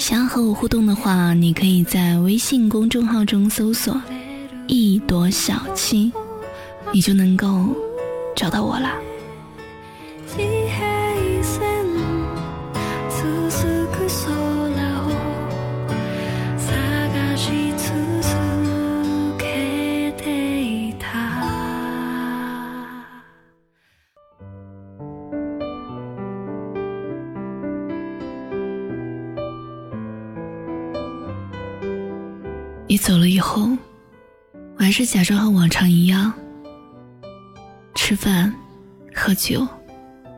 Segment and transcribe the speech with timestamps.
[0.00, 4.00] 想要和我互动的话，你可以在微信公众号中搜索
[4.66, 6.10] “一朵小七”，
[6.90, 7.66] 你就能够
[8.34, 8.90] 找到我了。
[32.90, 33.70] 你走了以后，
[34.76, 36.32] 我还是假装和往常一样，
[37.94, 38.52] 吃饭、
[39.14, 39.64] 喝酒、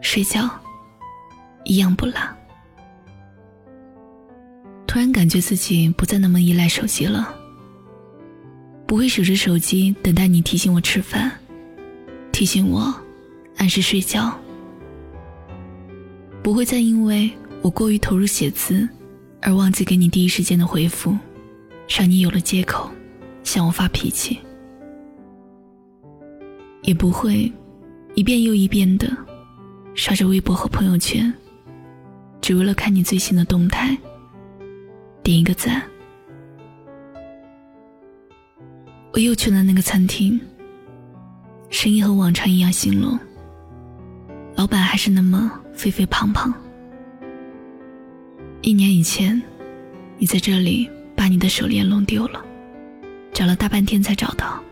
[0.00, 0.48] 睡觉，
[1.66, 2.14] 一样不落。
[4.86, 7.36] 突然感觉自己不再那么依赖手机了，
[8.86, 11.30] 不会守着手机等待你提醒我吃饭，
[12.32, 12.94] 提醒我
[13.58, 14.32] 按时睡觉，
[16.42, 17.30] 不会再因为
[17.60, 18.88] 我过于投入写字
[19.42, 21.14] 而忘记给你第一时间的回复。
[21.88, 22.88] 让你有了借口
[23.42, 24.38] 向我发脾气，
[26.82, 27.50] 也不会
[28.14, 29.10] 一遍又一遍的
[29.94, 31.32] 刷着微博和朋友圈，
[32.40, 33.96] 只为了看你最新的动态，
[35.24, 35.82] 点一个赞。
[39.12, 40.38] 我又去了那个餐厅，
[41.70, 43.18] 生意和往常一样兴隆，
[44.54, 46.54] 老板还是那么肥肥胖胖。
[48.62, 49.42] 一年以前，
[50.18, 50.88] 你在这里。
[51.18, 52.40] 把你的手链弄丢了，
[53.32, 54.62] 找了大半天才找到。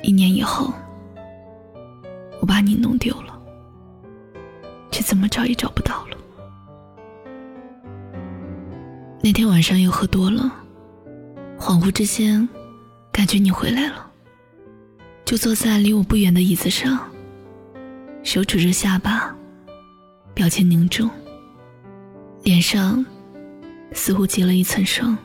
[0.00, 0.72] 一年以后，
[2.40, 3.38] 我把你弄丢了，
[4.90, 6.16] 却怎么找也找不到了。
[9.22, 10.50] 那天晚上又喝多了，
[11.58, 12.48] 恍惚之间，
[13.12, 14.10] 感觉你回来了，
[15.26, 16.98] 就坐在离我不远的椅子上，
[18.22, 19.36] 手拄着下巴，
[20.32, 21.10] 表情凝重，
[22.42, 23.04] 脸上。
[23.94, 25.16] 似乎结了一层霜。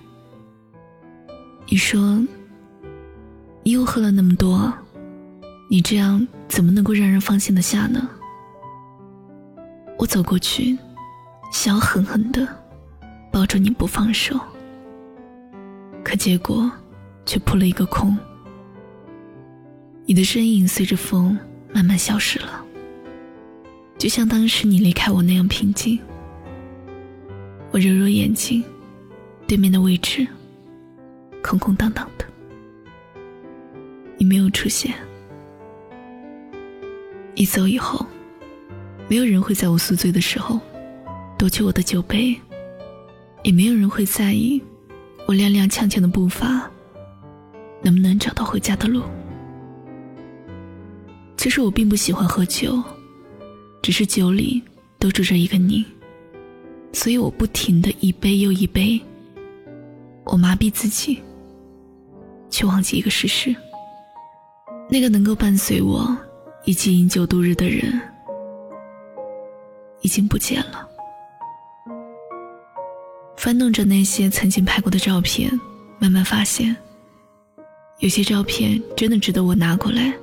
[1.68, 2.26] 你说，
[3.64, 4.72] 你又喝了那么多，
[5.70, 8.10] 你这样怎么能够让人放心的下呢？
[9.98, 10.78] 我走过去，
[11.52, 12.48] 想要狠狠的
[13.32, 14.40] 抱住你不放手，
[16.04, 16.72] 可结果
[17.26, 18.18] 却扑了一个空。
[20.06, 21.38] 你的身影随着风
[21.72, 22.64] 慢慢消失了，
[23.98, 26.00] 就像当时你离开我那样平静。
[27.72, 28.64] 我揉揉眼睛，
[29.48, 30.26] 对面的位置
[31.44, 32.26] 空空荡荡的，
[34.18, 34.94] 你没有出现。
[37.36, 38.06] 你走以后，
[39.08, 40.60] 没有人会在我宿醉的时候
[41.38, 42.36] 夺去我的酒杯，
[43.44, 44.60] 也没有人会在意
[45.28, 46.70] 我踉踉跄跄的步伐
[47.84, 49.04] 能不能找到回家的路。
[51.38, 52.82] 其实我并不喜欢喝酒，
[53.84, 54.62] 只是酒里
[54.98, 55.86] 都住着一个你。
[56.92, 59.00] 所以我不停的一杯又一杯，
[60.26, 61.22] 我麻痹自己，
[62.50, 63.56] 去忘记一个事实：
[64.90, 66.18] 那个能够伴随我
[66.66, 68.02] 一起饮酒度日的人，
[70.02, 70.88] 已经不见了。
[73.38, 75.50] 翻动着那些曾经拍过的照片，
[76.00, 76.76] 慢慢发现，
[78.00, 80.14] 有些照片真的值得我拿过来，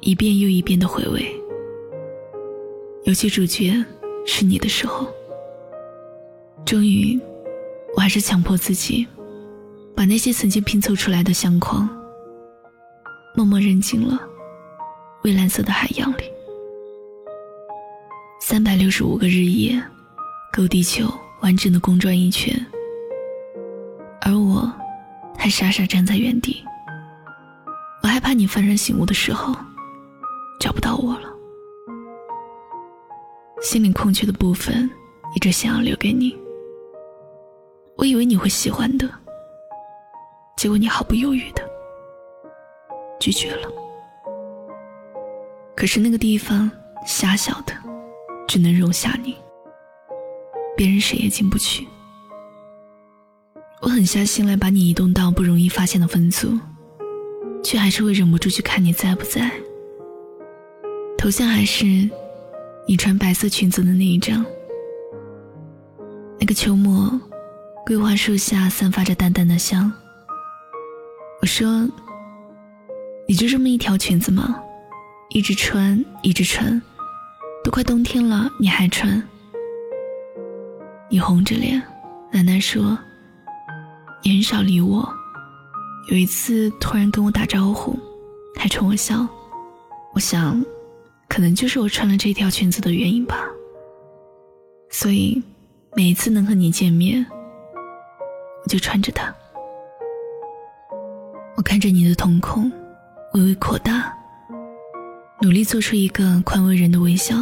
[0.00, 1.26] 一遍又一遍的回味。
[3.04, 3.84] 尤其主角
[4.24, 5.06] 是你的时候。
[6.66, 7.16] 终于，
[7.94, 9.06] 我还是强迫自己，
[9.94, 11.88] 把那些曾经拼凑出来的相框，
[13.36, 14.20] 默默扔进了
[15.22, 16.24] 蔚蓝色的海洋里。
[18.40, 19.80] 三百六十五个日夜，
[20.52, 21.08] 够地球
[21.40, 22.52] 完整的公转一圈，
[24.22, 24.68] 而我
[25.38, 26.60] 还傻傻站在原地。
[28.02, 29.54] 我害怕你幡然醒悟的时候，
[30.58, 31.32] 找不到我了。
[33.62, 34.90] 心里空缺的部分，
[35.36, 36.36] 一直想要留给你。
[37.96, 39.08] 我以为你会喜欢的，
[40.56, 41.62] 结果你毫不犹豫的
[43.18, 43.68] 拒绝了。
[45.74, 46.70] 可是那个地方
[47.06, 47.72] 狭小的，
[48.46, 49.36] 只能容下你，
[50.76, 51.86] 别人谁也进不去。
[53.80, 56.48] 我狠下心来把你移动到不容易发现的分组，
[57.64, 59.50] 却还是会忍不住去看你在不在。
[61.16, 61.86] 头像还是
[62.86, 64.44] 你穿白色裙子的那一张。
[66.38, 67.18] 那个秋末。
[67.86, 69.92] 桂花树下散发着淡淡的香。
[71.40, 71.88] 我说
[73.28, 74.60] ：“你就这么一条裙子吗？
[75.28, 76.82] 一直穿，一直穿，
[77.62, 79.22] 都快冬天了，你还穿？”
[81.08, 81.80] 你红着脸，
[82.32, 82.98] 喃喃说
[84.24, 85.08] ：“你很少理我。
[86.10, 87.96] 有一次突然跟我打招呼，
[88.56, 89.24] 还冲我笑。
[90.12, 90.60] 我想，
[91.28, 93.44] 可能就是我穿了这条裙子的原因吧。
[94.90, 95.40] 所以，
[95.94, 97.24] 每一次能和你见面，
[98.66, 99.32] 我就穿着它。
[101.56, 102.68] 我看着你的瞳孔
[103.34, 104.12] 微微扩大，
[105.40, 107.36] 努力做出一个宽慰人的微笑，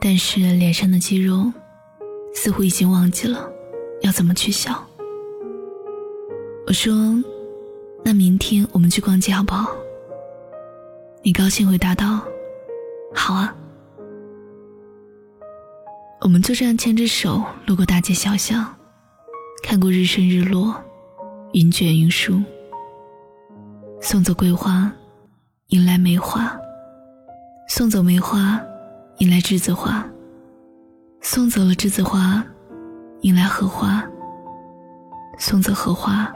[0.00, 1.52] 但是脸上的肌肉。”
[2.32, 3.50] 似乎已经忘记了
[4.02, 4.86] 要怎么去笑。
[6.64, 6.94] 我说
[8.04, 9.68] ：“那明天我们去逛街好不好？”
[11.22, 12.20] 你高兴回答道
[13.12, 13.52] ：“好啊。”
[16.22, 18.64] 我们就这样牵着手路过大街小巷，
[19.70, 20.74] 看过日升日落，
[21.52, 22.42] 云卷云舒。
[24.00, 24.90] 送走桂花，
[25.68, 26.58] 迎来梅花；
[27.68, 28.60] 送走梅花，
[29.18, 30.04] 迎来栀子花。
[31.20, 32.44] 送走了栀子花，
[33.20, 34.02] 迎来荷花；
[35.38, 36.28] 送走荷花，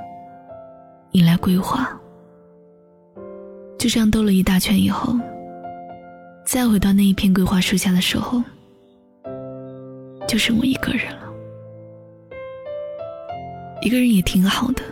[1.11, 1.91] 迎来桂花。
[3.77, 5.13] 就这样兜了一大圈以后，
[6.47, 8.41] 再回到那一片桂花树下的时候，
[10.29, 11.24] 就剩我一个人了。
[13.85, 14.83] 一个人也挺好的，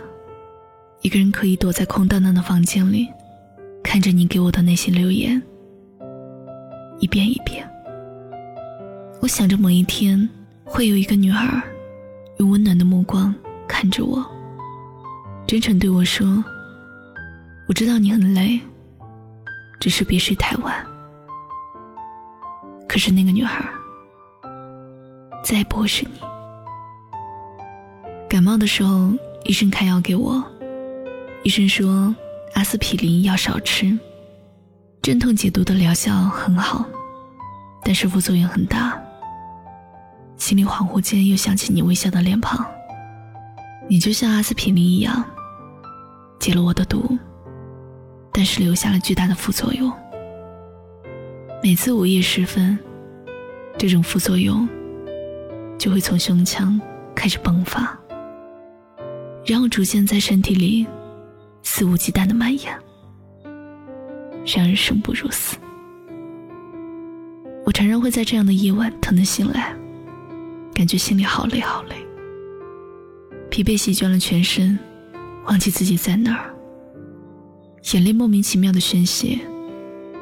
[1.01, 3.09] 一个人可以躲在空荡荡的房间里，
[3.83, 5.41] 看着你给我的那些留言，
[6.99, 7.67] 一遍一遍。
[9.19, 10.29] 我想着某一天，
[10.63, 11.59] 会有一个女孩，
[12.37, 13.33] 用温暖的目光
[13.67, 14.23] 看着我，
[15.47, 16.45] 真诚对我说
[17.67, 18.59] ：“我知道你很累，
[19.79, 20.85] 只是别睡太晚。”
[22.87, 23.67] 可是那个女孩，
[25.43, 26.32] 再也不会是你。
[28.43, 29.09] 感冒的时候，
[29.45, 30.43] 医生开药给我，
[31.43, 32.13] 医生说
[32.55, 33.97] 阿司匹林要少吃，
[35.01, 36.85] 镇痛解毒的疗效很好，
[37.85, 39.01] 但是副作用很大。
[40.35, 42.65] 心里恍惚间又想起你微笑的脸庞，
[43.87, 45.23] 你就像阿司匹林一样，
[46.37, 47.17] 解了我的毒，
[48.33, 49.89] 但是留下了巨大的副作用。
[51.63, 52.77] 每次午夜时分，
[53.77, 54.67] 这种副作用
[55.79, 56.77] 就会从胸腔
[57.15, 57.97] 开始迸发，
[59.45, 60.85] 然后逐渐在身体里
[61.61, 62.73] 肆无忌惮的蔓延，
[64.45, 65.57] 让人生不如死。
[67.65, 69.75] 我常常会在这样的夜晚疼得醒来。
[70.73, 71.95] 感觉心里好累好累，
[73.51, 74.77] 疲惫席卷了全身，
[75.45, 76.51] 忘记自己在哪儿，
[77.93, 79.37] 眼泪莫名其妙的宣泄，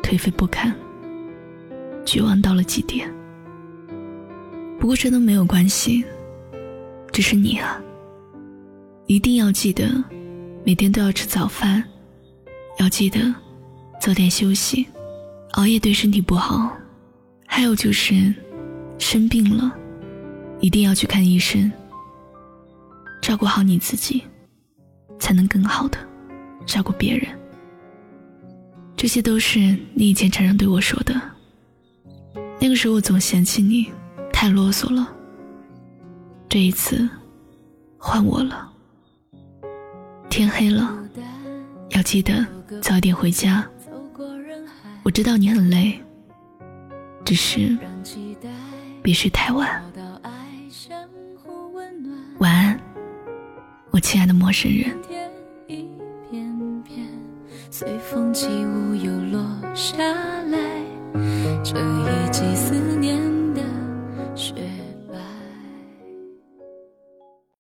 [0.03, 0.75] 颓废不堪，
[2.05, 3.09] 绝望到了极点。
[4.77, 6.03] 不过这都没有关系，
[7.13, 7.81] 只是你啊，
[9.11, 10.01] 一定要记得，
[10.63, 11.83] 每天都要吃早饭，
[12.79, 13.19] 要记得
[13.99, 14.87] 早点休息，
[15.51, 16.71] 熬夜对身体不好，
[17.45, 18.33] 还有就是
[18.97, 19.69] 生病了。
[20.61, 21.69] 一定要去看医生，
[23.21, 24.23] 照顾好你自己，
[25.19, 25.97] 才能更好的
[26.65, 27.27] 照顾别人。
[28.95, 29.59] 这些都是
[29.93, 31.21] 你以前常常对我说的。
[32.61, 33.91] 那个时候我总嫌弃你
[34.31, 35.13] 太啰嗦了。
[36.47, 37.09] 这一次，
[37.97, 38.69] 换我了。
[40.31, 40.97] 天黑了，
[41.89, 42.47] 要记得
[42.81, 43.67] 早点回家。
[45.03, 46.01] 我知道你很累，
[47.25, 47.77] 只是
[49.03, 49.83] 别睡太晚。
[52.37, 52.79] 晚安，
[53.89, 54.89] 我亲爱的陌生人。
[57.69, 59.45] 随风起舞又落
[59.75, 60.57] 下来，
[61.61, 62.90] 这一季四